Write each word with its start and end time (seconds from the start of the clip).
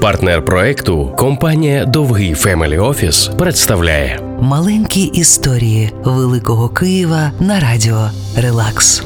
Партнер 0.00 0.44
проекту 0.44 1.12
компанія 1.16 1.84
Довгий 1.84 2.34
Family 2.34 2.78
Office 2.78 3.30
представляє 3.38 4.20
Маленькі 4.40 5.02
історії 5.02 5.92
Великого 6.04 6.68
Києва 6.68 7.30
на 7.40 7.60
радіо 7.60 8.10
Relax. 8.36 9.02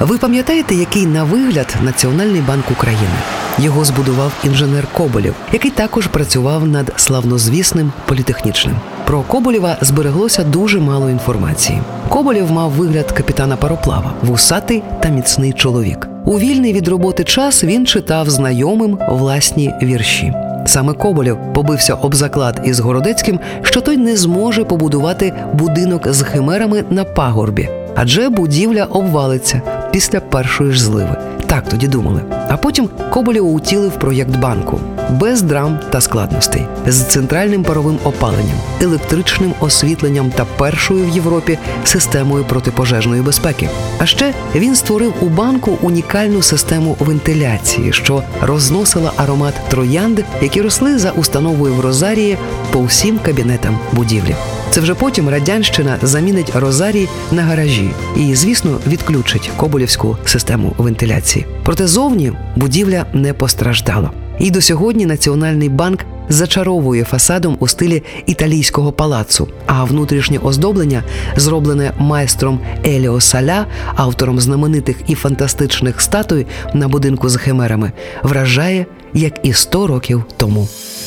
Ви 0.00 0.18
пам'ятаєте, 0.18 0.74
який 0.74 1.06
на 1.06 1.24
вигляд 1.24 1.76
Національний 1.82 2.40
банк 2.40 2.70
України? 2.70 3.18
Його 3.58 3.84
збудував 3.84 4.32
інженер 4.44 4.86
Коболєв, 4.92 5.34
який 5.52 5.70
також 5.70 6.06
працював 6.06 6.66
над 6.66 6.92
славнозвісним 6.96 7.92
політехнічним. 8.06 8.76
Про 9.06 9.22
Коболєва 9.22 9.76
збереглося 9.80 10.44
дуже 10.44 10.80
мало 10.80 11.10
інформації. 11.10 11.80
Коболєв 12.08 12.50
мав 12.50 12.70
вигляд 12.70 13.12
капітана 13.12 13.56
пароплава, 13.56 14.12
вусатий 14.22 14.82
та 15.02 15.08
міцний 15.08 15.52
чоловік. 15.52 16.11
У 16.24 16.38
вільний 16.38 16.72
від 16.72 16.88
роботи 16.88 17.24
час 17.24 17.64
він 17.64 17.86
читав 17.86 18.30
знайомим 18.30 18.98
власні 19.08 19.74
вірші. 19.82 20.32
Саме 20.66 20.92
Коболєв 20.92 21.38
побився 21.54 21.94
об 21.94 22.14
заклад 22.14 22.60
із 22.64 22.80
Городецьким, 22.80 23.40
що 23.62 23.80
той 23.80 23.96
не 23.96 24.16
зможе 24.16 24.64
побудувати 24.64 25.32
будинок 25.54 26.12
з 26.12 26.22
химерами 26.22 26.84
на 26.90 27.04
пагорбі, 27.04 27.68
адже 27.94 28.28
будівля 28.28 28.84
обвалиться 28.84 29.62
після 29.92 30.20
першої 30.20 30.72
ж 30.72 30.84
зливи. 30.84 31.16
Так 31.46 31.68
тоді 31.68 31.88
думали. 31.88 32.20
А 32.52 32.56
потім 32.56 32.88
Коболєв 33.10 33.54
утілив 33.54 33.92
проєкт 33.92 34.36
банку 34.36 34.80
без 35.10 35.42
драм 35.42 35.80
та 35.90 36.00
складностей, 36.00 36.66
з 36.86 37.02
центральним 37.02 37.62
паровим 37.62 37.98
опаленням, 38.04 38.56
електричним 38.80 39.54
освітленням 39.60 40.30
та 40.30 40.44
першою 40.44 41.04
в 41.04 41.08
Європі 41.08 41.58
системою 41.84 42.44
протипожежної 42.44 43.22
безпеки. 43.22 43.68
А 43.98 44.06
ще 44.06 44.34
він 44.54 44.76
створив 44.76 45.14
у 45.20 45.26
банку 45.26 45.78
унікальну 45.82 46.42
систему 46.42 46.96
вентиляції, 47.00 47.92
що 47.92 48.22
розносила 48.40 49.12
аромат 49.16 49.54
троянди, 49.68 50.24
які 50.42 50.62
росли 50.62 50.98
за 50.98 51.10
установою 51.10 51.74
в 51.74 51.80
Розарії 51.80 52.38
по 52.70 52.82
всім 52.82 53.18
кабінетам 53.18 53.78
будівлі. 53.92 54.34
Це 54.72 54.80
вже 54.80 54.94
потім 54.94 55.28
радянщина 55.28 55.98
замінить 56.02 56.52
розарій 56.54 57.08
на 57.32 57.42
гаражі 57.42 57.90
і, 58.16 58.34
звісно, 58.34 58.78
відключить 58.86 59.50
Коболівську 59.56 60.16
систему 60.24 60.74
вентиляції. 60.78 61.46
Проте 61.64 61.86
зовні 61.86 62.32
будівля 62.56 63.06
не 63.12 63.32
постраждала. 63.32 64.10
І 64.38 64.50
до 64.50 64.60
сьогодні 64.60 65.06
Національний 65.06 65.68
банк 65.68 66.04
зачаровує 66.28 67.04
фасадом 67.04 67.56
у 67.60 67.68
стилі 67.68 68.02
італійського 68.26 68.92
палацу, 68.92 69.48
а 69.66 69.84
внутрішнє 69.84 70.38
оздоблення, 70.38 71.02
зроблене 71.36 71.92
майстром 71.98 72.60
Еліо 72.86 73.20
Саля, 73.20 73.66
автором 73.94 74.40
знаменитих 74.40 74.96
і 75.06 75.14
фантастичних 75.14 76.00
статуй 76.00 76.46
на 76.74 76.88
будинку 76.88 77.28
з 77.28 77.36
химерами, 77.36 77.92
вражає 78.22 78.86
як 79.14 79.34
і 79.42 79.52
100 79.52 79.86
років 79.86 80.24
тому. 80.36 80.68